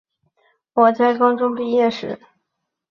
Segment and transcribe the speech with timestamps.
[0.97, 2.19] 在我高中毕业时